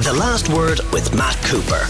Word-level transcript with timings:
The 0.00 0.12
Last 0.12 0.48
Word 0.48 0.80
with 0.92 1.12
Matt 1.12 1.36
Cooper. 1.42 1.80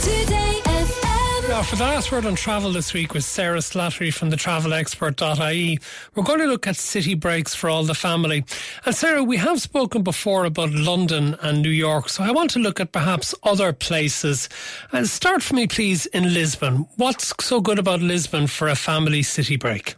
Now, 1.46 1.62
for 1.62 1.76
the 1.76 1.84
last 1.84 2.10
word 2.10 2.24
on 2.24 2.36
travel 2.36 2.72
this 2.72 2.94
week 2.94 3.12
with 3.12 3.22
Sarah 3.22 3.58
Slattery 3.58 4.12
from 4.12 4.30
the 4.30 4.36
travelexpert.ie, 4.36 5.78
we're 6.14 6.22
going 6.22 6.38
to 6.38 6.46
look 6.46 6.66
at 6.66 6.76
city 6.76 7.12
breaks 7.12 7.54
for 7.54 7.68
all 7.68 7.84
the 7.84 7.94
family. 7.94 8.46
And 8.86 8.94
Sarah, 8.94 9.22
we 9.22 9.36
have 9.36 9.60
spoken 9.60 10.02
before 10.02 10.46
about 10.46 10.72
London 10.72 11.36
and 11.42 11.60
New 11.60 11.68
York, 11.68 12.08
so 12.08 12.24
I 12.24 12.30
want 12.30 12.50
to 12.52 12.58
look 12.58 12.80
at 12.80 12.92
perhaps 12.92 13.34
other 13.42 13.74
places. 13.74 14.48
And 14.90 15.06
start 15.06 15.42
for 15.42 15.54
me, 15.54 15.66
please, 15.66 16.06
in 16.06 16.32
Lisbon. 16.32 16.88
What's 16.96 17.34
so 17.44 17.60
good 17.60 17.78
about 17.78 18.00
Lisbon 18.00 18.46
for 18.46 18.68
a 18.68 18.74
family 18.74 19.22
city 19.22 19.56
break? 19.56 19.96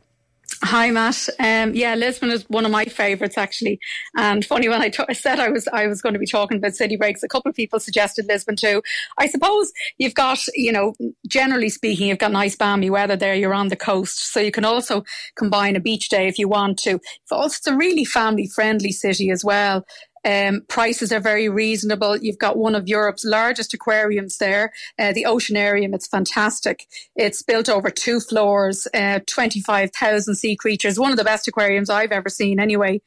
Hi, 0.62 0.90
Matt. 0.90 1.26
Um, 1.38 1.74
yeah, 1.74 1.94
Lisbon 1.94 2.30
is 2.30 2.44
one 2.48 2.66
of 2.66 2.70
my 2.70 2.84
favourites 2.84 3.38
actually. 3.38 3.80
And 4.14 4.44
funny 4.44 4.68
when 4.68 4.82
I, 4.82 4.90
t- 4.90 5.02
I 5.08 5.14
said 5.14 5.40
I 5.40 5.48
was 5.48 5.66
I 5.72 5.86
was 5.86 6.02
going 6.02 6.12
to 6.12 6.18
be 6.18 6.26
talking 6.26 6.58
about 6.58 6.74
city 6.74 6.96
breaks, 6.96 7.22
a 7.22 7.28
couple 7.28 7.48
of 7.48 7.56
people 7.56 7.80
suggested 7.80 8.26
Lisbon 8.26 8.56
too. 8.56 8.82
I 9.16 9.26
suppose 9.28 9.72
you've 9.96 10.14
got, 10.14 10.38
you 10.54 10.70
know, 10.70 10.92
generally 11.26 11.70
speaking, 11.70 12.08
you've 12.08 12.18
got 12.18 12.32
nice 12.32 12.56
balmy 12.56 12.90
weather 12.90 13.16
there. 13.16 13.34
You're 13.34 13.54
on 13.54 13.68
the 13.68 13.76
coast, 13.76 14.32
so 14.32 14.38
you 14.38 14.50
can 14.50 14.66
also 14.66 15.02
combine 15.34 15.76
a 15.76 15.80
beach 15.80 16.10
day 16.10 16.28
if 16.28 16.38
you 16.38 16.46
want 16.46 16.78
to. 16.80 17.00
It's 17.32 17.66
a 17.66 17.74
really 17.74 18.04
family 18.04 18.46
friendly 18.46 18.92
city 18.92 19.30
as 19.30 19.42
well. 19.42 19.86
Um, 20.24 20.62
prices 20.68 21.12
are 21.12 21.20
very 21.20 21.48
reasonable. 21.48 22.16
You've 22.16 22.38
got 22.38 22.58
one 22.58 22.74
of 22.74 22.88
Europe's 22.88 23.24
largest 23.24 23.72
aquariums 23.74 24.38
there, 24.38 24.72
uh, 24.98 25.12
the 25.12 25.24
Oceanarium. 25.24 25.94
It's 25.94 26.06
fantastic. 26.06 26.86
It's 27.16 27.42
built 27.42 27.68
over 27.68 27.90
two 27.90 28.20
floors, 28.20 28.86
uh, 28.94 29.20
25,000 29.26 30.34
sea 30.34 30.56
creatures, 30.56 30.98
one 30.98 31.10
of 31.10 31.16
the 31.16 31.24
best 31.24 31.48
aquariums 31.48 31.90
I've 31.90 32.12
ever 32.12 32.28
seen 32.28 32.60
anyway. 32.60 33.00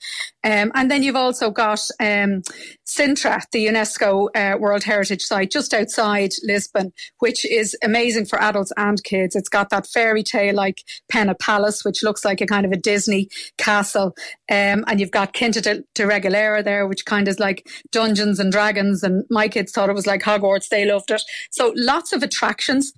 Um, 0.43 0.71
and 0.75 0.89
then 0.91 1.03
you've 1.03 1.15
also 1.15 1.51
got 1.51 1.79
um, 1.99 2.41
Sintra, 2.85 3.41
the 3.51 3.67
UNESCO 3.67 4.27
uh, 4.35 4.57
World 4.57 4.83
Heritage 4.83 5.21
Site 5.21 5.51
just 5.51 5.73
outside 5.73 6.31
Lisbon, 6.43 6.93
which 7.19 7.45
is 7.45 7.77
amazing 7.83 8.25
for 8.25 8.41
adults 8.41 8.73
and 8.75 9.03
kids. 9.03 9.35
It's 9.35 9.49
got 9.49 9.69
that 9.69 9.87
fairy 9.87 10.23
tale 10.23 10.55
like 10.55 10.83
Pena 11.09 11.35
Palace, 11.35 11.85
which 11.85 12.03
looks 12.03 12.25
like 12.25 12.41
a 12.41 12.45
kind 12.45 12.65
of 12.65 12.71
a 12.71 12.77
Disney 12.77 13.29
castle. 13.57 14.15
Um, 14.49 14.83
and 14.87 14.99
you've 14.99 15.11
got 15.11 15.33
Quinta 15.33 15.61
de, 15.61 15.83
de 15.95 16.63
there, 16.63 16.87
which 16.87 17.02
kind 17.05 17.27
of 17.27 17.39
like 17.39 17.67
Dungeons 17.91 18.39
and 18.39 18.51
Dragons. 18.51 19.03
And 19.03 19.25
my 19.29 19.47
kids 19.47 19.71
thought 19.71 19.89
it 19.89 19.93
was 19.93 20.07
like 20.07 20.21
Hogwarts. 20.21 20.69
They 20.69 20.85
loved 20.85 21.11
it. 21.11 21.21
So 21.51 21.73
lots 21.75 22.13
of 22.13 22.23
attractions 22.23 22.93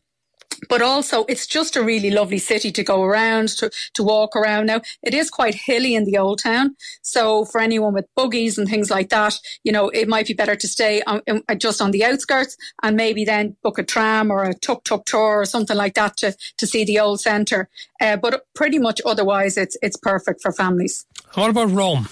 but 0.69 0.81
also 0.81 1.25
it's 1.25 1.47
just 1.47 1.75
a 1.75 1.83
really 1.83 2.09
lovely 2.09 2.37
city 2.37 2.71
to 2.71 2.83
go 2.83 3.03
around 3.03 3.49
to, 3.49 3.69
to 3.93 4.03
walk 4.03 4.35
around 4.35 4.67
now 4.67 4.81
it 5.03 5.13
is 5.13 5.29
quite 5.29 5.55
hilly 5.55 5.95
in 5.95 6.05
the 6.05 6.17
old 6.17 6.39
town 6.41 6.75
so 7.01 7.45
for 7.45 7.59
anyone 7.61 7.93
with 7.93 8.07
buggies 8.15 8.57
and 8.57 8.67
things 8.67 8.89
like 8.89 9.09
that 9.09 9.37
you 9.63 9.71
know 9.71 9.89
it 9.89 10.07
might 10.07 10.27
be 10.27 10.33
better 10.33 10.55
to 10.55 10.67
stay 10.67 11.01
on, 11.03 11.21
just 11.57 11.81
on 11.81 11.91
the 11.91 12.03
outskirts 12.03 12.57
and 12.83 12.95
maybe 12.95 13.25
then 13.25 13.55
book 13.63 13.77
a 13.77 13.83
tram 13.83 14.31
or 14.31 14.43
a 14.43 14.53
tuk 14.53 14.83
tuk 14.83 15.05
tour 15.05 15.41
or 15.41 15.45
something 15.45 15.77
like 15.77 15.93
that 15.95 16.17
to, 16.17 16.35
to 16.57 16.67
see 16.67 16.83
the 16.83 16.99
old 16.99 17.19
centre 17.19 17.69
uh, 18.01 18.17
but 18.17 18.45
pretty 18.53 18.79
much 18.79 19.01
otherwise 19.05 19.57
it's 19.57 19.77
it's 19.81 19.97
perfect 19.97 20.41
for 20.41 20.51
families 20.51 21.05
what 21.33 21.49
about 21.49 21.71
rome 21.71 22.07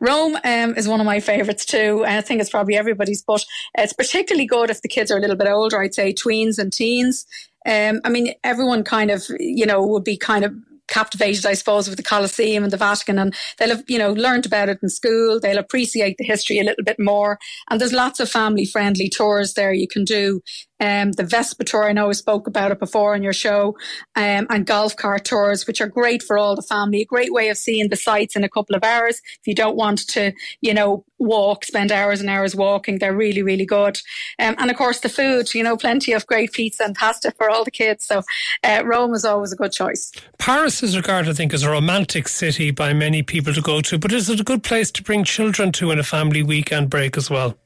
Rome 0.00 0.36
um, 0.44 0.74
is 0.76 0.88
one 0.88 1.00
of 1.00 1.06
my 1.06 1.20
favourites 1.20 1.64
too. 1.64 2.04
I 2.06 2.20
think 2.20 2.40
it's 2.40 2.50
probably 2.50 2.76
everybody's, 2.76 3.22
but 3.22 3.44
it's 3.76 3.92
particularly 3.92 4.46
good 4.46 4.70
if 4.70 4.82
the 4.82 4.88
kids 4.88 5.10
are 5.10 5.18
a 5.18 5.20
little 5.20 5.36
bit 5.36 5.48
older. 5.48 5.80
I'd 5.80 5.94
say 5.94 6.12
tweens 6.12 6.58
and 6.58 6.72
teens. 6.72 7.26
Um, 7.64 8.00
I 8.04 8.10
mean, 8.10 8.34
everyone 8.42 8.82
kind 8.82 9.10
of, 9.10 9.24
you 9.38 9.66
know, 9.66 9.86
would 9.86 10.04
be 10.04 10.16
kind 10.16 10.44
of 10.44 10.52
captivated, 10.88 11.46
I 11.46 11.54
suppose, 11.54 11.88
with 11.88 11.96
the 11.96 12.02
Colosseum 12.02 12.64
and 12.64 12.72
the 12.72 12.76
Vatican, 12.76 13.18
and 13.18 13.34
they'll 13.58 13.70
have, 13.70 13.84
you 13.88 13.98
know, 13.98 14.12
learned 14.12 14.44
about 14.44 14.68
it 14.68 14.78
in 14.82 14.88
school. 14.88 15.40
They'll 15.40 15.58
appreciate 15.58 16.16
the 16.18 16.24
history 16.24 16.58
a 16.58 16.64
little 16.64 16.84
bit 16.84 16.98
more. 16.98 17.38
And 17.70 17.80
there's 17.80 17.92
lots 17.92 18.20
of 18.20 18.28
family 18.28 18.66
friendly 18.66 19.08
tours 19.08 19.54
there 19.54 19.72
you 19.72 19.88
can 19.88 20.04
do 20.04 20.42
um, 20.82 21.12
the 21.12 21.22
Vespa 21.22 21.64
tour. 21.64 21.88
I 21.88 21.92
know 21.92 22.08
I 22.08 22.12
spoke 22.12 22.48
about 22.48 22.72
it 22.72 22.80
before 22.80 23.14
on 23.14 23.22
your 23.22 23.32
show, 23.32 23.76
um, 24.16 24.46
and 24.50 24.66
golf 24.66 24.96
cart 24.96 25.24
tours, 25.24 25.66
which 25.66 25.80
are 25.80 25.86
great 25.86 26.22
for 26.22 26.36
all 26.36 26.56
the 26.56 26.62
family. 26.62 27.02
A 27.02 27.06
great 27.06 27.32
way 27.32 27.48
of 27.48 27.56
seeing 27.56 27.88
the 27.88 27.96
sights 27.96 28.34
in 28.34 28.42
a 28.42 28.48
couple 28.48 28.74
of 28.74 28.82
hours. 28.82 29.22
If 29.40 29.46
you 29.46 29.54
don't 29.54 29.76
want 29.76 30.08
to, 30.08 30.32
you 30.60 30.74
know, 30.74 31.04
walk, 31.20 31.64
spend 31.64 31.92
hours 31.92 32.20
and 32.20 32.28
hours 32.28 32.56
walking, 32.56 32.98
they're 32.98 33.14
really, 33.14 33.42
really 33.42 33.64
good. 33.64 34.00
Um, 34.40 34.56
and 34.58 34.70
of 34.70 34.76
course, 34.76 35.00
the 35.00 35.08
food, 35.08 35.54
you 35.54 35.62
know, 35.62 35.76
plenty 35.76 36.12
of 36.12 36.26
great 36.26 36.52
pizza 36.52 36.82
and 36.82 36.96
pasta 36.96 37.30
for 37.30 37.48
all 37.48 37.62
the 37.64 37.70
kids. 37.70 38.04
So 38.04 38.22
uh, 38.64 38.82
Rome 38.84 39.14
is 39.14 39.24
always 39.24 39.52
a 39.52 39.56
good 39.56 39.72
choice. 39.72 40.10
Paris 40.38 40.82
is 40.82 40.96
regarded, 40.96 41.30
I 41.30 41.34
think, 41.34 41.54
as 41.54 41.62
a 41.62 41.70
romantic 41.70 42.26
city 42.26 42.72
by 42.72 42.92
many 42.92 43.22
people 43.22 43.54
to 43.54 43.62
go 43.62 43.80
to, 43.82 43.98
but 43.98 44.12
is 44.12 44.28
it 44.28 44.40
a 44.40 44.44
good 44.44 44.64
place 44.64 44.90
to 44.92 45.02
bring 45.04 45.22
children 45.22 45.70
to 45.72 45.92
in 45.92 46.00
a 46.00 46.02
family 46.02 46.42
weekend 46.42 46.90
break 46.90 47.16
as 47.16 47.30
well? 47.30 47.56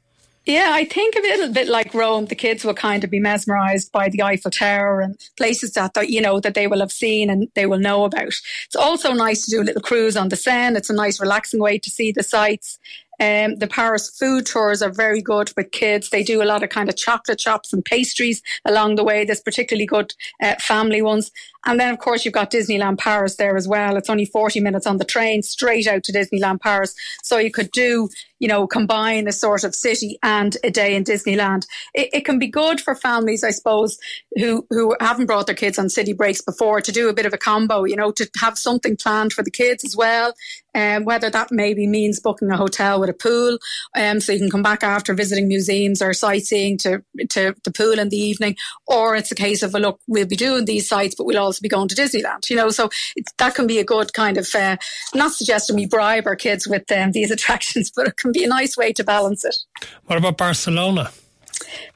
Yeah, 0.46 0.70
I 0.72 0.84
think 0.84 1.16
a 1.16 1.20
little 1.20 1.52
bit 1.52 1.66
like 1.66 1.92
Rome. 1.92 2.26
The 2.26 2.36
kids 2.36 2.64
will 2.64 2.72
kind 2.72 3.02
of 3.02 3.10
be 3.10 3.18
mesmerised 3.18 3.90
by 3.90 4.08
the 4.08 4.22
Eiffel 4.22 4.52
Tower 4.52 5.00
and 5.00 5.18
places 5.36 5.72
that, 5.72 5.94
that 5.94 6.08
you 6.08 6.20
know 6.20 6.38
that 6.38 6.54
they 6.54 6.68
will 6.68 6.78
have 6.78 6.92
seen 6.92 7.30
and 7.30 7.48
they 7.56 7.66
will 7.66 7.80
know 7.80 8.04
about. 8.04 8.28
It's 8.28 8.76
also 8.76 9.12
nice 9.12 9.44
to 9.44 9.50
do 9.50 9.62
a 9.62 9.64
little 9.64 9.82
cruise 9.82 10.16
on 10.16 10.28
the 10.28 10.36
Seine. 10.36 10.76
It's 10.76 10.88
a 10.88 10.94
nice, 10.94 11.20
relaxing 11.20 11.58
way 11.58 11.78
to 11.80 11.90
see 11.90 12.12
the 12.12 12.22
sights. 12.22 12.78
Um, 13.20 13.56
the 13.56 13.68
Paris 13.68 14.10
food 14.10 14.46
tours 14.46 14.82
are 14.82 14.90
very 14.90 15.22
good 15.22 15.52
with 15.56 15.70
kids. 15.70 16.10
They 16.10 16.22
do 16.22 16.42
a 16.42 16.44
lot 16.44 16.62
of 16.62 16.70
kind 16.70 16.88
of 16.88 16.96
chocolate 16.96 17.40
shops 17.40 17.72
and 17.72 17.84
pastries 17.84 18.42
along 18.64 18.96
the 18.96 19.04
way. 19.04 19.24
There's 19.24 19.40
particularly 19.40 19.86
good 19.86 20.14
uh, 20.42 20.56
family 20.56 21.02
ones. 21.02 21.30
And 21.66 21.80
then, 21.80 21.92
of 21.92 21.98
course, 21.98 22.24
you've 22.24 22.32
got 22.32 22.52
Disneyland 22.52 22.98
Paris 22.98 23.36
there 23.36 23.56
as 23.56 23.66
well. 23.66 23.96
It's 23.96 24.08
only 24.08 24.24
40 24.24 24.60
minutes 24.60 24.86
on 24.86 24.98
the 24.98 25.04
train 25.04 25.42
straight 25.42 25.88
out 25.88 26.04
to 26.04 26.12
Disneyland 26.12 26.60
Paris. 26.60 26.94
So 27.24 27.38
you 27.38 27.50
could 27.50 27.72
do, 27.72 28.08
you 28.38 28.46
know, 28.46 28.68
combine 28.68 29.26
a 29.26 29.32
sort 29.32 29.64
of 29.64 29.74
city 29.74 30.16
and 30.22 30.56
a 30.62 30.70
day 30.70 30.94
in 30.94 31.02
Disneyland. 31.02 31.66
It, 31.92 32.10
it 32.12 32.24
can 32.24 32.38
be 32.38 32.46
good 32.46 32.80
for 32.80 32.94
families, 32.94 33.42
I 33.42 33.50
suppose, 33.50 33.98
who, 34.36 34.64
who 34.70 34.94
haven't 35.00 35.26
brought 35.26 35.46
their 35.46 35.56
kids 35.56 35.76
on 35.76 35.88
city 35.88 36.12
breaks 36.12 36.40
before 36.40 36.80
to 36.80 36.92
do 36.92 37.08
a 37.08 37.14
bit 37.14 37.26
of 37.26 37.32
a 37.32 37.38
combo, 37.38 37.82
you 37.82 37.96
know, 37.96 38.12
to 38.12 38.30
have 38.40 38.56
something 38.56 38.96
planned 38.96 39.32
for 39.32 39.42
the 39.42 39.50
kids 39.50 39.84
as 39.84 39.96
well. 39.96 40.34
Um, 40.76 41.04
whether 41.04 41.30
that 41.30 41.48
maybe 41.50 41.86
means 41.86 42.20
booking 42.20 42.50
a 42.50 42.56
hotel 42.56 43.00
with 43.00 43.08
a 43.08 43.14
pool, 43.14 43.58
um, 43.96 44.20
so 44.20 44.32
you 44.32 44.38
can 44.38 44.50
come 44.50 44.62
back 44.62 44.84
after 44.84 45.14
visiting 45.14 45.48
museums 45.48 46.02
or 46.02 46.12
sightseeing 46.12 46.76
to, 46.78 47.02
to 47.30 47.54
the 47.64 47.72
pool 47.72 47.98
in 47.98 48.10
the 48.10 48.16
evening, 48.16 48.56
or 48.86 49.16
it's 49.16 49.32
a 49.32 49.34
case 49.34 49.62
of, 49.62 49.72
well, 49.72 49.82
look, 49.82 50.00
we'll 50.06 50.26
be 50.26 50.36
doing 50.36 50.66
these 50.66 50.86
sites, 50.86 51.14
but 51.14 51.24
we'll 51.24 51.38
also 51.38 51.62
be 51.62 51.68
going 51.68 51.88
to 51.88 51.94
Disneyland, 51.94 52.50
you 52.50 52.56
know, 52.56 52.68
so 52.68 52.90
that 53.38 53.54
can 53.54 53.66
be 53.66 53.78
a 53.78 53.84
good 53.84 54.12
kind 54.12 54.36
of, 54.36 54.54
uh, 54.54 54.76
not 55.14 55.32
suggesting 55.32 55.76
we 55.76 55.86
bribe 55.86 56.26
our 56.26 56.36
kids 56.36 56.68
with 56.68 56.90
um, 56.92 57.12
these 57.12 57.30
attractions, 57.36 57.90
but 57.94 58.08
it 58.08 58.16
can 58.16 58.32
be 58.32 58.44
a 58.44 58.48
nice 58.48 58.76
way 58.76 58.92
to 58.92 59.02
balance 59.02 59.44
it. 59.44 59.56
What 60.04 60.18
about 60.18 60.36
Barcelona? 60.36 61.10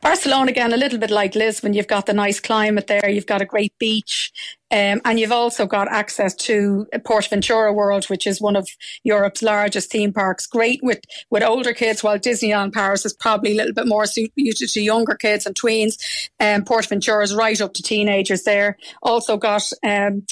Barcelona 0.01 0.51
again, 0.51 0.73
a 0.73 0.77
little 0.77 0.99
bit 0.99 1.11
like 1.11 1.35
Lisbon. 1.35 1.75
You've 1.75 1.87
got 1.87 2.07
the 2.07 2.13
nice 2.13 2.41
climate 2.41 2.87
there. 2.87 3.09
You've 3.09 3.27
got 3.27 3.43
a 3.43 3.47
great 3.47 3.73
beach, 3.79 4.33
um, 4.71 5.01
and 5.05 5.19
you've 5.19 5.33
also 5.33 5.67
got 5.67 5.89
access 5.91 6.35
to 6.37 6.87
PortAventura 6.95 7.75
World, 7.75 8.07
which 8.07 8.27
is 8.27 8.41
one 8.41 8.57
of 8.57 8.69
Europe's 9.05 9.43
largest 9.43 9.91
theme 9.91 10.13
parks. 10.13 10.47
Great 10.47 10.81
with 10.83 11.01
with 11.31 11.43
older 11.43 11.73
kids, 11.73 12.03
while 12.03 12.19
Disneyland 12.19 12.73
Paris 12.73 13.05
is 13.05 13.15
probably 13.15 13.53
a 13.53 13.57
little 13.57 13.75
bit 13.75 13.87
more 13.87 14.07
suited 14.07 14.57
to 14.57 14.81
younger 14.81 15.15
kids 15.15 15.47
and 15.47 15.55
tweens. 15.55 15.95
Um, 16.39 16.63
PortAventura 16.65 17.23
is 17.23 17.35
right 17.35 17.61
up 17.61 17.75
to 17.75 17.83
teenagers 17.83 18.45
there. 18.45 18.77
Also 19.03 19.37
got 19.37 19.63
um, 19.83 20.25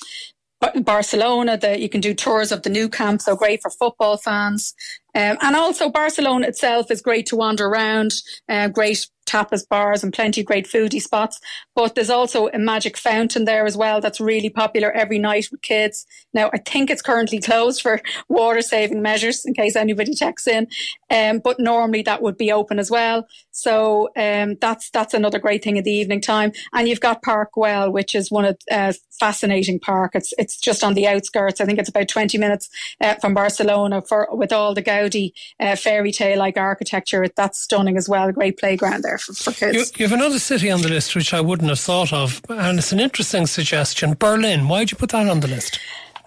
Barcelona, 0.76 1.56
that 1.56 1.80
you 1.80 1.88
can 1.88 2.00
do 2.00 2.14
tours 2.14 2.50
of 2.52 2.62
the 2.62 2.70
Nou 2.70 2.88
Camp, 2.88 3.22
so 3.22 3.36
great 3.36 3.62
for 3.62 3.70
football 3.70 4.16
fans. 4.16 4.74
Um, 5.14 5.38
and 5.40 5.56
also 5.56 5.88
Barcelona 5.88 6.48
itself 6.48 6.90
is 6.90 7.00
great 7.00 7.26
to 7.26 7.36
wander 7.36 7.66
around, 7.66 8.12
uh, 8.48 8.68
great 8.68 9.06
tapas 9.28 9.68
bars 9.68 10.02
and 10.02 10.12
plenty 10.12 10.40
of 10.40 10.46
great 10.46 10.66
foodie 10.66 11.02
spots. 11.02 11.40
But 11.74 11.94
there's 11.94 12.10
also 12.10 12.48
a 12.48 12.58
magic 12.58 12.96
fountain 12.96 13.44
there 13.44 13.66
as 13.66 13.76
well 13.76 14.00
that's 14.00 14.20
really 14.20 14.50
popular 14.50 14.90
every 14.92 15.18
night 15.18 15.48
with 15.50 15.62
kids. 15.62 16.06
Now, 16.34 16.50
I 16.52 16.58
think 16.58 16.90
it's 16.90 17.02
currently 17.02 17.40
closed 17.40 17.82
for 17.82 18.00
water 18.28 18.62
saving 18.62 19.02
measures 19.02 19.44
in 19.44 19.54
case 19.54 19.76
anybody 19.76 20.14
checks 20.14 20.46
in. 20.46 20.66
Um, 21.10 21.40
but 21.42 21.58
normally 21.58 22.02
that 22.02 22.22
would 22.22 22.36
be 22.36 22.52
open 22.52 22.78
as 22.78 22.90
well. 22.90 23.26
So 23.50 24.08
um, 24.16 24.56
that's 24.60 24.90
that's 24.90 25.14
another 25.14 25.38
great 25.38 25.64
thing 25.64 25.76
in 25.76 25.84
the 25.84 25.92
evening 25.92 26.20
time. 26.20 26.52
And 26.72 26.88
you've 26.88 27.00
got 27.00 27.22
Park 27.22 27.50
Güell, 27.56 27.92
which 27.92 28.14
is 28.14 28.30
one 28.30 28.44
of 28.44 28.58
uh, 28.70 28.92
fascinating 29.18 29.80
park. 29.80 30.12
It's 30.14 30.32
it's 30.38 30.60
just 30.60 30.84
on 30.84 30.94
the 30.94 31.06
outskirts. 31.06 31.60
I 31.60 31.64
think 31.64 31.78
it's 31.78 31.88
about 31.88 32.08
20 32.08 32.38
minutes 32.38 32.68
uh, 33.00 33.14
from 33.14 33.34
Barcelona 33.34 34.02
for 34.08 34.28
with 34.30 34.52
all 34.52 34.74
the 34.74 34.82
Gaudi 34.82 35.32
uh, 35.60 35.76
fairy 35.76 36.12
tale 36.12 36.38
like 36.38 36.56
architecture. 36.56 37.26
That's 37.36 37.60
stunning 37.60 37.96
as 37.96 38.08
well. 38.08 38.28
A 38.28 38.32
great 38.32 38.58
playground 38.58 39.02
there 39.02 39.17
for, 39.20 39.32
for 39.34 39.52
kids. 39.52 39.74
You, 39.74 39.84
you, 40.04 40.08
have 40.08 40.18
another 40.18 40.38
city 40.38 40.70
on 40.70 40.82
the 40.82 40.88
list 40.88 41.14
which 41.14 41.34
I 41.34 41.40
wouldn't 41.40 41.68
have 41.68 41.80
thought 41.80 42.12
of, 42.12 42.40
and 42.48 42.78
it's 42.78 42.92
an 42.92 43.00
interesting 43.00 43.46
suggestion. 43.46 44.14
Berlin. 44.14 44.68
Why 44.68 44.80
did 44.80 44.92
you 44.92 44.96
put 44.98 45.10
that 45.10 45.28
on 45.28 45.40
the 45.40 45.48
list? 45.48 45.78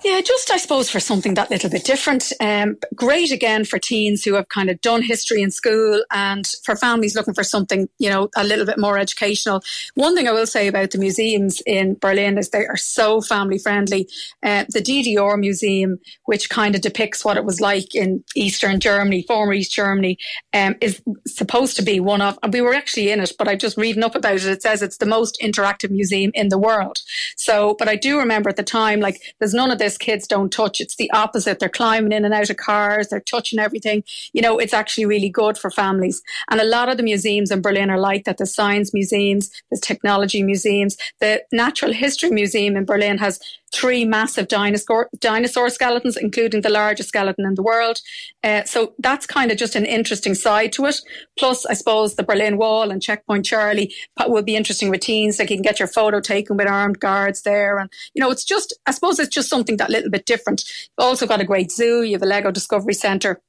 Yeah, 0.03 0.19
just 0.21 0.49
I 0.49 0.57
suppose 0.57 0.89
for 0.89 0.99
something 0.99 1.35
that 1.35 1.51
little 1.51 1.69
bit 1.69 1.83
different. 1.83 2.33
Um, 2.39 2.77
great 2.95 3.31
again 3.31 3.65
for 3.65 3.77
teens 3.77 4.23
who 4.23 4.33
have 4.33 4.49
kind 4.49 4.71
of 4.71 4.81
done 4.81 5.03
history 5.03 5.43
in 5.43 5.51
school 5.51 6.03
and 6.11 6.47
for 6.63 6.75
families 6.75 7.15
looking 7.15 7.35
for 7.35 7.43
something, 7.43 7.87
you 7.99 8.09
know, 8.09 8.29
a 8.35 8.43
little 8.43 8.65
bit 8.65 8.79
more 8.79 8.97
educational. 8.97 9.61
One 9.93 10.15
thing 10.15 10.27
I 10.27 10.31
will 10.31 10.47
say 10.47 10.67
about 10.67 10.89
the 10.89 10.97
museums 10.97 11.61
in 11.67 11.97
Berlin 12.01 12.39
is 12.39 12.49
they 12.49 12.65
are 12.65 12.77
so 12.77 13.21
family 13.21 13.59
friendly. 13.59 14.09
Uh, 14.41 14.65
the 14.69 14.81
DDR 14.81 15.37
Museum, 15.39 15.99
which 16.25 16.49
kind 16.49 16.73
of 16.73 16.81
depicts 16.81 17.23
what 17.23 17.37
it 17.37 17.45
was 17.45 17.61
like 17.61 17.93
in 17.93 18.23
Eastern 18.35 18.79
Germany, 18.79 19.23
former 19.27 19.53
East 19.53 19.71
Germany, 19.71 20.17
um, 20.51 20.75
is 20.81 20.99
supposed 21.27 21.75
to 21.75 21.83
be 21.83 21.99
one 21.99 22.21
of, 22.21 22.39
and 22.41 22.51
we 22.51 22.61
were 22.61 22.73
actually 22.73 23.11
in 23.11 23.19
it, 23.19 23.33
but 23.37 23.47
I 23.47 23.55
just 23.55 23.77
reading 23.77 24.03
up 24.03 24.15
about 24.15 24.35
it. 24.35 24.45
It 24.45 24.63
says 24.63 24.81
it's 24.81 24.97
the 24.97 25.05
most 25.05 25.37
interactive 25.43 25.91
museum 25.91 26.31
in 26.33 26.49
the 26.49 26.57
world. 26.57 27.01
So, 27.35 27.75
but 27.77 27.87
I 27.87 27.95
do 27.95 28.17
remember 28.17 28.49
at 28.49 28.55
the 28.55 28.63
time, 28.63 28.99
like 28.99 29.21
there's 29.37 29.53
none 29.53 29.69
of 29.69 29.77
this 29.77 29.90
kids 29.97 30.27
don't 30.27 30.51
touch. 30.51 30.81
It's 30.81 30.95
the 30.95 31.11
opposite. 31.11 31.59
They're 31.59 31.69
climbing 31.69 32.11
in 32.11 32.25
and 32.25 32.33
out 32.33 32.49
of 32.49 32.57
cars. 32.57 33.09
They're 33.09 33.19
touching 33.19 33.59
everything. 33.59 34.03
You 34.33 34.41
know, 34.41 34.57
it's 34.57 34.73
actually 34.73 35.05
really 35.05 35.29
good 35.29 35.57
for 35.57 35.69
families. 35.69 36.21
And 36.49 36.59
a 36.59 36.65
lot 36.65 36.89
of 36.89 36.97
the 36.97 37.03
museums 37.03 37.51
in 37.51 37.61
Berlin 37.61 37.89
are 37.89 37.99
like 37.99 38.25
that. 38.25 38.37
The 38.37 38.45
science 38.45 38.93
museums, 38.93 39.51
the 39.71 39.77
technology 39.77 40.43
museums, 40.43 40.97
the 41.19 41.43
natural 41.51 41.93
history 41.93 42.31
museum 42.31 42.75
in 42.75 42.85
Berlin 42.85 43.17
has 43.17 43.39
three 43.73 44.05
massive 44.05 44.47
dinosaur 44.47 45.09
dinosaur 45.19 45.69
skeletons, 45.69 46.17
including 46.17 46.61
the 46.61 46.69
largest 46.69 47.09
skeleton 47.09 47.45
in 47.45 47.55
the 47.55 47.63
world. 47.63 47.99
Uh, 48.43 48.63
so 48.63 48.93
that's 48.99 49.25
kind 49.25 49.51
of 49.51 49.57
just 49.57 49.75
an 49.75 49.85
interesting 49.85 50.33
side 50.33 50.71
to 50.73 50.85
it. 50.85 50.97
Plus, 51.37 51.65
I 51.65 51.73
suppose 51.73 52.15
the 52.15 52.23
Berlin 52.23 52.57
Wall 52.57 52.91
and 52.91 53.01
Checkpoint 53.01 53.45
Charlie 53.45 53.93
will 54.27 54.43
be 54.43 54.55
interesting 54.55 54.91
teens. 54.99 55.39
Like 55.39 55.49
you 55.49 55.57
can 55.57 55.63
get 55.63 55.79
your 55.79 55.87
photo 55.87 56.19
taken 56.19 56.57
with 56.57 56.67
armed 56.67 56.99
guards 56.99 57.43
there, 57.43 57.77
and 57.79 57.89
you 58.13 58.21
know 58.21 58.31
it's 58.31 58.45
just 58.45 58.73
I 58.85 58.91
suppose 58.91 59.19
it's 59.19 59.33
just 59.33 59.49
something 59.49 59.77
that 59.77 59.89
little 59.89 60.11
bit 60.11 60.25
different. 60.25 60.63
You've 60.67 61.05
also 61.05 61.27
got 61.27 61.41
a 61.41 61.45
great 61.45 61.71
zoo. 61.71 62.03
You 62.03 62.13
have 62.13 62.23
a 62.23 62.25
Lego 62.25 62.51
Discovery 62.51 62.93
Centre. 62.93 63.41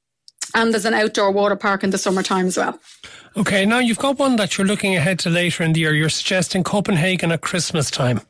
And 0.55 0.73
there's 0.73 0.85
an 0.85 0.93
outdoor 0.93 1.31
water 1.31 1.57
park 1.57 1.83
in 1.83 1.91
the 1.91 1.99
summertime 1.99 2.47
as 2.47 2.59
well. 2.59 2.79
Okay, 3.39 3.65
now 3.65 3.79
you've 3.79 3.99
got 3.99 4.19
one 4.19 4.37
that 4.37 4.59
you're 4.59 4.67
looking 4.67 4.95
ahead 4.95 5.19
to 5.21 5.31
later 5.31 5.65
in 5.65 5.73
the 5.73 5.81
year. 5.81 5.95
You're 5.95 6.11
suggesting 6.11 6.63
Copenhagen 6.63 7.33
at 7.33 7.41
Christmas 7.41 7.91
time. 7.91 8.21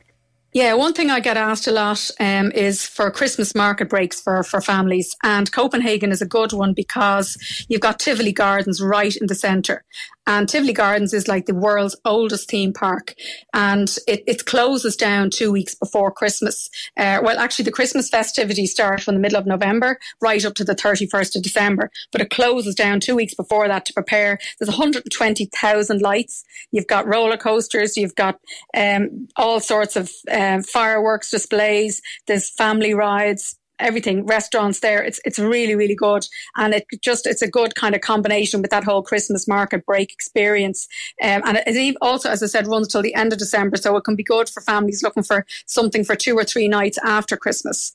Yeah, 0.54 0.74
one 0.74 0.92
thing 0.92 1.10
I 1.10 1.20
get 1.20 1.38
asked 1.38 1.66
a 1.66 1.72
lot 1.72 2.10
um, 2.20 2.52
is 2.52 2.84
for 2.84 3.10
Christmas 3.10 3.54
market 3.54 3.88
breaks 3.88 4.20
for, 4.20 4.42
for 4.42 4.60
families. 4.60 5.16
And 5.22 5.50
Copenhagen 5.50 6.12
is 6.12 6.20
a 6.20 6.26
good 6.26 6.52
one 6.52 6.74
because 6.74 7.64
you've 7.70 7.80
got 7.80 7.98
Tivoli 7.98 8.32
Gardens 8.32 8.82
right 8.82 9.16
in 9.16 9.28
the 9.28 9.34
centre. 9.34 9.82
And 10.26 10.48
Tivoli 10.48 10.72
Gardens 10.72 11.12
is 11.12 11.28
like 11.28 11.46
the 11.46 11.54
world's 11.54 11.96
oldest 12.04 12.48
theme 12.48 12.72
park. 12.72 13.14
And 13.52 13.94
it, 14.06 14.22
it 14.26 14.44
closes 14.46 14.96
down 14.96 15.30
two 15.30 15.50
weeks 15.50 15.74
before 15.74 16.12
Christmas. 16.12 16.68
Uh, 16.96 17.20
well, 17.22 17.38
actually, 17.38 17.64
the 17.64 17.72
Christmas 17.72 18.08
festivities 18.08 18.72
start 18.72 19.00
from 19.00 19.14
the 19.14 19.20
middle 19.20 19.38
of 19.38 19.46
November 19.46 19.98
right 20.20 20.44
up 20.44 20.54
to 20.54 20.64
the 20.64 20.74
31st 20.74 21.36
of 21.36 21.42
December. 21.42 21.90
But 22.12 22.20
it 22.20 22.30
closes 22.30 22.74
down 22.74 23.00
two 23.00 23.16
weeks 23.16 23.34
before 23.34 23.66
that 23.68 23.84
to 23.86 23.92
prepare. 23.92 24.38
There's 24.58 24.68
120,000 24.68 26.02
lights. 26.02 26.44
You've 26.70 26.86
got 26.86 27.06
roller 27.06 27.36
coasters. 27.36 27.96
You've 27.96 28.14
got 28.14 28.38
um, 28.76 29.28
all 29.36 29.60
sorts 29.60 29.96
of 29.96 30.10
um, 30.30 30.62
fireworks 30.62 31.30
displays. 31.30 32.00
There's 32.26 32.50
family 32.50 32.94
rides 32.94 33.56
everything, 33.78 34.26
restaurants 34.26 34.80
there. 34.80 35.02
It's 35.02 35.20
it's 35.24 35.38
really 35.38 35.74
really 35.74 35.94
good, 35.94 36.26
and 36.56 36.74
it 36.74 36.86
just 37.02 37.26
it's 37.26 37.42
a 37.42 37.50
good 37.50 37.74
kind 37.74 37.94
of 37.94 38.00
combination 38.00 38.62
with 38.62 38.70
that 38.70 38.84
whole 38.84 39.02
Christmas 39.02 39.48
market 39.48 39.84
break 39.86 40.12
experience. 40.12 40.88
Um, 41.22 41.42
and 41.44 41.62
it 41.66 41.96
also, 42.00 42.30
as 42.30 42.42
I 42.42 42.46
said, 42.46 42.66
runs 42.66 42.88
till 42.88 43.02
the 43.02 43.14
end 43.14 43.32
of 43.32 43.38
December, 43.38 43.76
so 43.76 43.96
it 43.96 44.02
can 44.02 44.16
be 44.16 44.24
good 44.24 44.48
for 44.48 44.60
families 44.60 45.02
looking 45.02 45.22
for 45.22 45.46
something 45.66 46.04
for 46.04 46.16
two 46.16 46.36
or 46.36 46.44
three 46.44 46.68
nights 46.68 46.98
after 47.04 47.36
Christmas. 47.36 47.94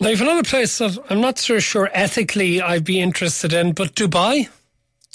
Now, 0.00 0.08
you've 0.10 0.20
another 0.20 0.44
place 0.44 0.78
that 0.78 0.96
I'm 1.10 1.20
not 1.20 1.38
so 1.38 1.58
sure 1.58 1.90
ethically 1.92 2.62
I'd 2.62 2.84
be 2.84 3.00
interested 3.00 3.52
in, 3.52 3.72
but 3.72 3.94
Dubai. 3.94 4.48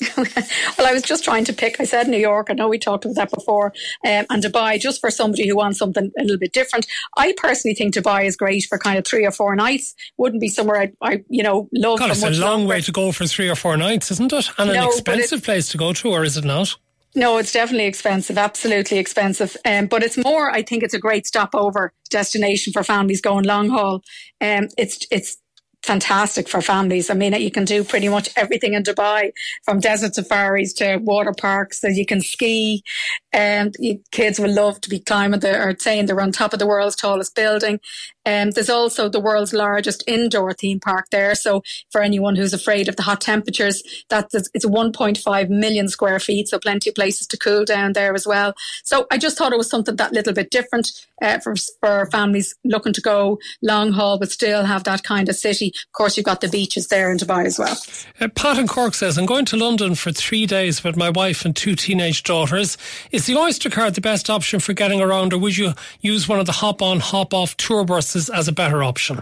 well, 0.17 0.87
I 0.87 0.93
was 0.93 1.03
just 1.03 1.23
trying 1.23 1.45
to 1.45 1.53
pick. 1.53 1.79
I 1.79 1.83
said 1.83 2.07
New 2.07 2.17
York. 2.17 2.47
I 2.49 2.53
know 2.53 2.67
we 2.67 2.79
talked 2.79 3.05
about 3.05 3.15
that 3.15 3.31
before, 3.31 3.67
um, 4.05 4.25
and 4.29 4.43
Dubai, 4.43 4.79
just 4.79 4.99
for 4.99 5.11
somebody 5.11 5.47
who 5.47 5.55
wants 5.55 5.77
something 5.77 6.11
a 6.17 6.23
little 6.23 6.39
bit 6.39 6.53
different. 6.53 6.87
I 7.17 7.33
personally 7.37 7.75
think 7.75 7.93
Dubai 7.93 8.25
is 8.25 8.35
great 8.35 8.65
for 8.65 8.77
kind 8.77 8.97
of 8.97 9.05
three 9.05 9.25
or 9.25 9.31
four 9.31 9.55
nights. 9.55 9.93
Wouldn't 10.17 10.41
be 10.41 10.47
somewhere 10.47 10.81
I, 10.81 10.91
I 11.01 11.23
you 11.29 11.43
know, 11.43 11.69
love. 11.73 11.99
God, 11.99 12.11
it's 12.11 12.23
a 12.23 12.29
long 12.31 12.61
longer. 12.61 12.67
way 12.67 12.81
to 12.81 12.91
go 12.91 13.11
for 13.11 13.27
three 13.27 13.49
or 13.49 13.55
four 13.55 13.77
nights, 13.77 14.09
isn't 14.11 14.33
it? 14.33 14.49
And 14.57 14.73
no, 14.73 14.83
an 14.83 14.87
expensive 14.87 15.43
place 15.43 15.69
to 15.69 15.77
go 15.77 15.93
to, 15.93 16.09
or 16.09 16.23
is 16.23 16.37
it 16.37 16.45
not? 16.45 16.75
No, 17.15 17.37
it's 17.37 17.51
definitely 17.51 17.85
expensive, 17.85 18.37
absolutely 18.39 18.97
expensive. 18.97 19.55
Um, 19.65 19.85
but 19.85 20.01
it's 20.01 20.17
more, 20.17 20.49
I 20.49 20.63
think 20.63 20.81
it's 20.81 20.95
a 20.95 20.99
great 20.99 21.27
stopover 21.27 21.93
destination 22.09 22.73
for 22.73 22.83
families 22.83 23.21
going 23.21 23.45
long 23.45 23.69
haul. 23.69 24.01
Um, 24.41 24.67
it's, 24.77 25.05
it's 25.11 25.37
fantastic 25.83 26.47
for 26.47 26.61
families. 26.61 27.09
I 27.09 27.13
mean, 27.13 27.33
you 27.33 27.51
can 27.51 27.65
do 27.65 27.83
pretty 27.83 28.09
much 28.09 28.29
everything 28.35 28.73
in 28.73 28.83
Dubai, 28.83 29.31
from 29.63 29.79
desert 29.79 30.15
safaris 30.15 30.73
to 30.73 30.97
water 30.97 31.33
parks. 31.33 31.81
So 31.81 31.87
you 31.89 32.05
can 32.05 32.21
ski, 32.21 32.83
and 33.31 33.75
kids 34.11 34.39
will 34.39 34.53
love 34.53 34.79
to 34.81 34.89
be 34.89 34.99
climbing 34.99 35.41
the 35.41 35.59
or 35.59 35.75
saying 35.77 36.05
they're 36.05 36.21
on 36.21 36.31
top 36.31 36.53
of 36.53 36.59
the 36.59 36.67
world's 36.67 36.95
tallest 36.95 37.35
building. 37.35 37.79
Um, 38.25 38.51
there's 38.51 38.69
also 38.69 39.09
the 39.09 39.19
world's 39.19 39.53
largest 39.53 40.03
indoor 40.07 40.53
theme 40.53 40.79
park 40.79 41.07
there. 41.11 41.35
So 41.35 41.61
for 41.91 42.01
anyone 42.01 42.35
who's 42.35 42.53
afraid 42.53 42.87
of 42.87 42.95
the 42.95 43.03
hot 43.03 43.19
temperatures, 43.19 43.83
that's 44.09 44.33
it's 44.53 44.65
1.5 44.65 45.49
million 45.49 45.89
square 45.89 46.19
feet, 46.19 46.47
so 46.47 46.59
plenty 46.59 46.89
of 46.89 46.95
places 46.95 47.27
to 47.27 47.37
cool 47.37 47.65
down 47.65 47.93
there 47.93 48.13
as 48.13 48.25
well. 48.25 48.53
So 48.83 49.07
I 49.11 49.17
just 49.17 49.37
thought 49.37 49.51
it 49.51 49.57
was 49.57 49.69
something 49.69 49.97
that 49.97 50.13
little 50.13 50.33
bit 50.33 50.51
different 50.51 50.91
uh, 51.21 51.39
for 51.39 51.55
for 51.81 52.09
families 52.11 52.55
looking 52.63 52.93
to 52.93 53.01
go 53.01 53.39
long 53.61 53.91
haul, 53.91 54.17
but 54.19 54.31
still 54.31 54.63
have 54.63 54.85
that 54.85 55.03
kind 55.03 55.27
of 55.27 55.35
city. 55.35 55.72
Of 55.87 55.91
course, 55.93 56.17
you've 56.17 56.25
got 56.25 56.41
the 56.41 56.49
beaches 56.49 56.87
there 56.87 57.11
in 57.11 57.17
Dubai 57.17 57.45
as 57.45 57.59
well. 57.59 57.77
Uh, 58.19 58.27
Pat 58.29 58.57
in 58.57 58.67
Cork 58.67 58.93
says, 58.93 59.17
"I'm 59.17 59.25
going 59.25 59.45
to 59.45 59.57
London 59.57 59.95
for 59.95 60.11
three 60.11 60.45
days 60.45 60.83
with 60.83 60.95
my 60.95 61.09
wife 61.09 61.45
and 61.45 61.55
two 61.55 61.75
teenage 61.75 62.23
daughters. 62.23 62.77
Is 63.11 63.25
the 63.25 63.35
Oyster 63.35 63.69
card 63.69 63.95
the 63.95 64.01
best 64.01 64.29
option 64.29 64.59
for 64.59 64.73
getting 64.73 65.01
around, 65.01 65.33
or 65.33 65.37
would 65.39 65.57
you 65.57 65.73
use 66.01 66.27
one 66.27 66.39
of 66.39 66.45
the 66.45 66.51
hop 66.53 66.81
on 66.81 66.99
hop 66.99 67.33
off 67.33 67.57
tour 67.57 67.83
buses?" 67.83 68.29
as 68.29 68.47
a 68.47 68.51
better 68.51 68.83
option? 68.83 69.21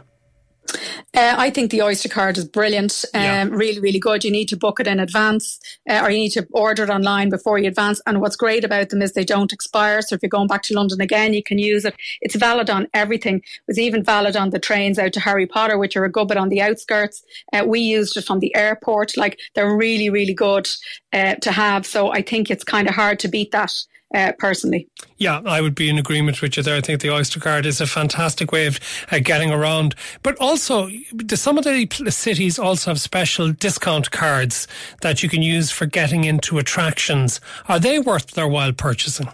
Uh, 1.13 1.35
I 1.37 1.49
think 1.49 1.71
the 1.71 1.81
Oyster 1.81 2.07
card 2.07 2.37
is 2.37 2.45
brilliant. 2.45 3.03
Um, 3.13 3.21
yeah. 3.21 3.47
Really, 3.49 3.79
really 3.79 3.99
good. 3.99 4.23
You 4.23 4.31
need 4.31 4.47
to 4.49 4.57
book 4.57 4.79
it 4.79 4.87
in 4.87 4.99
advance 4.99 5.59
uh, 5.89 6.01
or 6.03 6.09
you 6.09 6.17
need 6.17 6.31
to 6.31 6.47
order 6.51 6.83
it 6.83 6.89
online 6.89 7.29
before 7.29 7.59
you 7.59 7.67
advance. 7.67 8.01
And 8.05 8.21
what's 8.21 8.35
great 8.35 8.63
about 8.63 8.89
them 8.89 9.01
is 9.01 9.13
they 9.13 9.25
don't 9.25 9.51
expire. 9.51 10.01
So 10.01 10.15
if 10.15 10.21
you're 10.21 10.29
going 10.29 10.47
back 10.47 10.63
to 10.63 10.73
London 10.73 11.01
again, 11.01 11.33
you 11.33 11.43
can 11.43 11.59
use 11.59 11.83
it. 11.83 11.95
It's 12.21 12.35
valid 12.35 12.69
on 12.69 12.87
everything. 12.93 13.37
It 13.37 13.43
was 13.67 13.79
even 13.79 14.03
valid 14.03 14.37
on 14.37 14.51
the 14.51 14.59
trains 14.59 14.97
out 14.97 15.13
to 15.13 15.19
Harry 15.19 15.45
Potter, 15.45 15.77
which 15.77 15.97
are 15.97 16.05
a 16.05 16.11
good 16.11 16.29
bit 16.29 16.37
on 16.37 16.49
the 16.49 16.61
outskirts. 16.61 17.23
Uh, 17.51 17.65
we 17.65 17.81
used 17.81 18.15
it 18.15 18.25
from 18.25 18.39
the 18.39 18.55
airport. 18.55 19.17
Like 19.17 19.39
they're 19.55 19.75
really, 19.75 20.09
really 20.09 20.33
good 20.33 20.67
uh, 21.11 21.35
to 21.35 21.51
have. 21.51 21.85
So 21.85 22.11
I 22.11 22.21
think 22.21 22.49
it's 22.49 22.63
kind 22.63 22.87
of 22.87 22.95
hard 22.95 23.19
to 23.19 23.27
beat 23.27 23.51
that 23.51 23.73
uh, 24.13 24.33
personally. 24.39 24.87
Yeah, 25.17 25.41
I 25.45 25.61
would 25.61 25.75
be 25.75 25.89
in 25.89 25.97
agreement 25.97 26.41
with 26.41 26.57
you 26.57 26.63
there. 26.63 26.75
I 26.75 26.81
think 26.81 27.01
the 27.01 27.11
Oyster 27.11 27.39
card 27.39 27.65
is 27.65 27.81
a 27.81 27.87
fantastic 27.87 28.51
way 28.51 28.67
of 28.67 28.79
uh, 29.11 29.19
getting 29.19 29.51
around. 29.51 29.95
But 30.23 30.37
also, 30.39 30.89
do 31.15 31.35
some 31.35 31.57
of 31.57 31.63
the 31.63 31.87
cities 32.09 32.59
also 32.59 32.91
have 32.91 32.99
special 33.01 33.51
discount 33.51 34.11
cards 34.11 34.67
that 35.01 35.23
you 35.23 35.29
can 35.29 35.41
use 35.41 35.71
for 35.71 35.85
getting 35.85 36.23
into 36.23 36.57
attractions. 36.57 37.39
Are 37.67 37.79
they 37.79 37.99
worth 37.99 38.31
their 38.31 38.47
while 38.47 38.73
purchasing? 38.73 39.29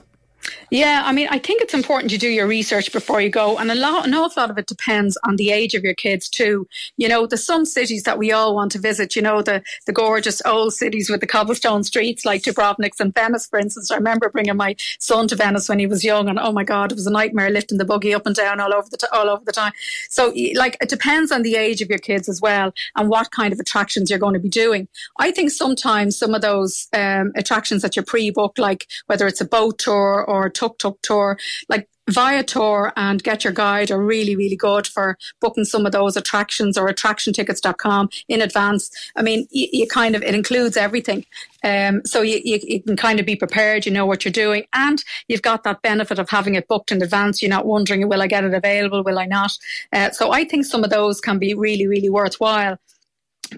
Yeah, 0.69 1.03
I 1.05 1.13
mean, 1.13 1.27
I 1.29 1.39
think 1.39 1.61
it's 1.61 1.73
important 1.73 2.11
to 2.11 2.17
do 2.17 2.27
your 2.27 2.47
research 2.47 2.91
before 2.91 3.21
you 3.21 3.29
go, 3.29 3.57
and 3.57 3.71
a 3.71 3.75
lot, 3.75 4.05
an 4.05 4.13
awful 4.13 4.43
lot 4.43 4.49
of 4.49 4.57
it 4.57 4.65
depends 4.65 5.17
on 5.25 5.37
the 5.37 5.51
age 5.51 5.73
of 5.73 5.83
your 5.83 5.93
kids 5.93 6.27
too. 6.29 6.67
You 6.97 7.07
know, 7.07 7.25
there's 7.25 7.45
some 7.45 7.65
cities 7.65 8.03
that 8.03 8.17
we 8.17 8.31
all 8.31 8.53
want 8.53 8.71
to 8.73 8.79
visit. 8.79 9.15
You 9.15 9.21
know, 9.21 9.41
the 9.41 9.63
the 9.85 9.93
gorgeous 9.93 10.41
old 10.45 10.73
cities 10.73 11.09
with 11.09 11.21
the 11.21 11.27
cobblestone 11.27 11.83
streets, 11.83 12.25
like 12.25 12.43
Dubrovnik 12.43 12.91
and 12.99 13.13
Venice, 13.13 13.47
for 13.47 13.59
instance. 13.59 13.91
I 13.91 13.95
remember 13.95 14.29
bringing 14.29 14.57
my 14.57 14.75
son 14.99 15.27
to 15.29 15.35
Venice 15.35 15.69
when 15.69 15.79
he 15.79 15.87
was 15.87 16.03
young, 16.03 16.27
and 16.27 16.39
oh 16.39 16.51
my 16.51 16.63
god, 16.63 16.91
it 16.91 16.95
was 16.95 17.07
a 17.07 17.11
nightmare 17.11 17.49
lifting 17.49 17.77
the 17.77 17.85
buggy 17.85 18.13
up 18.13 18.25
and 18.25 18.35
down 18.35 18.59
all 18.59 18.73
over 18.73 18.87
the 18.89 18.97
t- 18.97 19.07
all 19.13 19.29
over 19.29 19.43
the 19.45 19.51
time. 19.51 19.71
So, 20.09 20.33
like, 20.55 20.77
it 20.81 20.89
depends 20.89 21.31
on 21.31 21.41
the 21.41 21.55
age 21.55 21.81
of 21.81 21.89
your 21.89 21.99
kids 21.99 22.27
as 22.29 22.41
well, 22.41 22.73
and 22.95 23.09
what 23.09 23.31
kind 23.31 23.53
of 23.53 23.59
attractions 23.59 24.09
you're 24.09 24.19
going 24.19 24.33
to 24.33 24.39
be 24.39 24.49
doing. 24.49 24.87
I 25.17 25.31
think 25.31 25.51
sometimes 25.51 26.17
some 26.17 26.33
of 26.33 26.41
those 26.41 26.87
um, 26.93 27.31
attractions 27.35 27.81
that 27.81 27.95
you 27.95 28.01
pre-book, 28.01 28.57
like 28.57 28.87
whether 29.07 29.27
it's 29.27 29.41
a 29.41 29.45
boat 29.45 29.79
tour 29.79 30.25
or 30.27 30.36
or 30.37 30.49
tuk 30.49 30.77
tuk 30.77 31.01
tour, 31.01 31.37
like 31.69 31.87
Viator 32.09 32.93
and 32.95 33.21
Get 33.21 33.43
Your 33.43 33.53
Guide 33.53 33.91
are 33.91 34.01
really, 34.01 34.35
really 34.35 34.55
good 34.55 34.87
for 34.87 35.17
booking 35.41 35.65
some 35.65 35.85
of 35.85 35.91
those 35.91 36.15
attractions 36.15 36.77
or 36.77 36.87
attractiontickets.com 36.87 38.09
in 38.29 38.41
advance. 38.41 38.89
I 39.15 39.21
mean, 39.21 39.47
you, 39.51 39.67
you 39.71 39.87
kind 39.87 40.15
of, 40.15 40.23
it 40.23 40.33
includes 40.33 40.77
everything. 40.77 41.25
Um, 41.63 42.01
so 42.05 42.21
you, 42.21 42.39
you, 42.43 42.59
you, 42.63 42.81
can 42.81 42.95
kind 42.95 43.19
of 43.19 43.25
be 43.25 43.35
prepared, 43.35 43.85
you 43.85 43.91
know 43.91 44.05
what 44.05 44.23
you're 44.23 44.31
doing, 44.31 44.65
and 44.73 45.03
you've 45.27 45.41
got 45.41 45.63
that 45.63 45.81
benefit 45.81 46.17
of 46.17 46.29
having 46.29 46.55
it 46.55 46.67
booked 46.67 46.91
in 46.91 47.01
advance. 47.01 47.41
You're 47.41 47.49
not 47.49 47.65
wondering, 47.65 48.07
will 48.07 48.21
I 48.21 48.27
get 48.27 48.45
it 48.45 48.53
available? 48.53 49.03
Will 49.03 49.19
I 49.19 49.25
not? 49.25 49.51
Uh, 49.91 50.11
so 50.11 50.31
I 50.31 50.45
think 50.45 50.65
some 50.65 50.83
of 50.83 50.89
those 50.89 51.19
can 51.19 51.39
be 51.39 51.53
really, 51.53 51.87
really 51.87 52.09
worthwhile. 52.09 52.77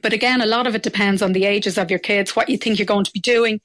But 0.01 0.13
again, 0.13 0.41
a 0.41 0.45
lot 0.45 0.67
of 0.67 0.75
it 0.75 0.83
depends 0.83 1.21
on 1.21 1.33
the 1.33 1.45
ages 1.45 1.77
of 1.77 1.89
your 1.89 1.99
kids, 1.99 2.35
what 2.35 2.49
you 2.49 2.57
think 2.57 2.79
you're 2.79 2.85
going 2.85 3.05
to 3.05 3.11
be 3.11 3.19
doing. 3.19 3.59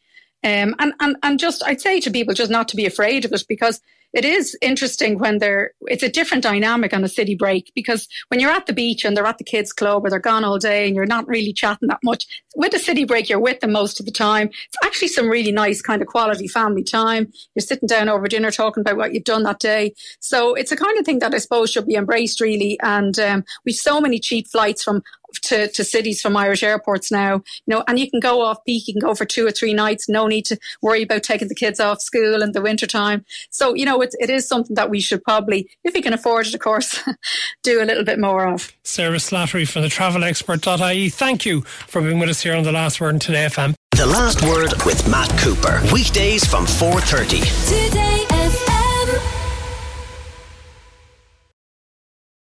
Um, 0.44 0.74
and, 0.78 0.92
and, 1.00 1.16
and 1.22 1.38
just, 1.38 1.64
I'd 1.64 1.80
say 1.80 2.00
to 2.00 2.10
people 2.10 2.34
just 2.34 2.50
not 2.50 2.68
to 2.68 2.76
be 2.76 2.84
afraid 2.84 3.24
of 3.24 3.32
it 3.32 3.44
because 3.48 3.80
it 4.12 4.24
is 4.24 4.56
interesting 4.62 5.18
when 5.18 5.38
they're, 5.38 5.72
it's 5.82 6.04
a 6.04 6.08
different 6.08 6.44
dynamic 6.44 6.94
on 6.94 7.02
a 7.02 7.08
city 7.08 7.34
break 7.34 7.72
because 7.74 8.06
when 8.28 8.38
you're 8.38 8.50
at 8.50 8.66
the 8.66 8.72
beach 8.72 9.04
and 9.04 9.16
they're 9.16 9.26
at 9.26 9.38
the 9.38 9.44
kids 9.44 9.72
club 9.72 10.04
or 10.04 10.10
they're 10.10 10.20
gone 10.20 10.44
all 10.44 10.58
day 10.58 10.86
and 10.86 10.94
you're 10.94 11.04
not 11.04 11.26
really 11.26 11.52
chatting 11.52 11.88
that 11.88 11.98
much, 12.04 12.26
with 12.54 12.72
a 12.74 12.78
city 12.78 13.04
break, 13.04 13.28
you're 13.28 13.40
with 13.40 13.58
them 13.58 13.72
most 13.72 13.98
of 13.98 14.06
the 14.06 14.12
time. 14.12 14.48
It's 14.48 14.76
actually 14.84 15.08
some 15.08 15.28
really 15.28 15.50
nice 15.50 15.82
kind 15.82 16.00
of 16.00 16.06
quality 16.06 16.46
family 16.46 16.84
time. 16.84 17.32
You're 17.56 17.62
sitting 17.62 17.88
down 17.88 18.08
over 18.08 18.28
dinner 18.28 18.52
talking 18.52 18.82
about 18.82 18.96
what 18.96 19.14
you've 19.14 19.24
done 19.24 19.42
that 19.42 19.58
day. 19.58 19.94
So 20.20 20.54
it's 20.54 20.70
a 20.70 20.76
kind 20.76 20.96
of 20.96 21.04
thing 21.04 21.18
that 21.18 21.34
I 21.34 21.38
suppose 21.38 21.70
should 21.70 21.86
be 21.86 21.96
embraced 21.96 22.40
really. 22.40 22.78
And 22.82 23.18
um, 23.18 23.44
we've 23.64 23.74
so 23.74 24.00
many 24.00 24.20
cheap 24.20 24.46
flights 24.46 24.84
from 24.84 25.02
to, 25.42 25.68
to 25.68 25.84
cities 25.84 26.20
from 26.20 26.36
Irish 26.36 26.62
airports 26.62 27.10
now, 27.10 27.34
you 27.34 27.74
know, 27.74 27.84
and 27.86 27.98
you 27.98 28.10
can 28.10 28.20
go 28.20 28.42
off 28.42 28.64
peak, 28.64 28.86
you 28.88 28.94
can 28.94 29.00
go 29.00 29.14
for 29.14 29.24
two 29.24 29.46
or 29.46 29.50
three 29.50 29.74
nights, 29.74 30.08
no 30.08 30.26
need 30.26 30.44
to 30.46 30.58
worry 30.82 31.02
about 31.02 31.22
taking 31.22 31.48
the 31.48 31.54
kids 31.54 31.80
off 31.80 32.00
school 32.00 32.42
in 32.42 32.52
the 32.52 32.62
winter 32.62 32.86
time. 32.86 33.24
So, 33.50 33.74
you 33.74 33.84
know, 33.84 34.00
it, 34.00 34.14
it 34.18 34.30
is 34.30 34.46
something 34.46 34.74
that 34.74 34.90
we 34.90 35.00
should 35.00 35.22
probably, 35.22 35.68
if 35.84 35.94
we 35.94 36.02
can 36.02 36.12
afford 36.12 36.46
it, 36.46 36.54
of 36.54 36.60
course, 36.60 36.98
do 37.62 37.82
a 37.82 37.84
little 37.84 38.04
bit 38.04 38.18
more 38.18 38.46
of. 38.46 38.72
Sarah 38.82 39.18
Slattery 39.18 39.68
from 39.68 39.82
the 39.82 39.88
travelexpert.ie. 39.88 41.08
Thank 41.08 41.44
you 41.44 41.62
for 41.62 42.00
being 42.00 42.18
with 42.18 42.28
us 42.28 42.42
here 42.42 42.54
on 42.54 42.64
The 42.64 42.72
Last 42.72 43.00
Word 43.00 43.14
on 43.14 43.20
Today 43.20 43.46
FM. 43.46 43.74
The 43.96 44.06
Last 44.06 44.42
Word 44.42 44.72
with 44.84 45.08
Matt 45.08 45.30
Cooper. 45.38 45.80
Weekdays 45.92 46.44
from 46.44 46.66
4.30. 46.66 47.88
Today 47.88 48.13